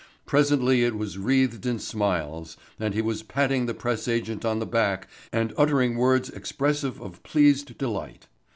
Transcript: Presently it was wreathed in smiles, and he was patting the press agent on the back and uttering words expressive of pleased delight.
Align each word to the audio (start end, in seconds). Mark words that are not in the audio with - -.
Presently 0.25 0.83
it 0.83 0.95
was 0.97 1.19
wreathed 1.19 1.63
in 1.67 1.77
smiles, 1.77 2.57
and 2.79 2.95
he 2.95 3.03
was 3.03 3.21
patting 3.21 3.67
the 3.67 3.75
press 3.75 4.07
agent 4.07 4.43
on 4.43 4.57
the 4.57 4.65
back 4.65 5.07
and 5.31 5.53
uttering 5.59 5.95
words 5.95 6.27
expressive 6.31 6.99
of 6.99 7.21
pleased 7.21 7.77
delight. 7.77 8.25